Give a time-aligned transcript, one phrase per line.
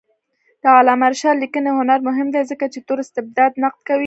[0.61, 3.99] د علامه رشاد لیکنی هنر مهم دی ځکه چې تور استبداد نقد کوي.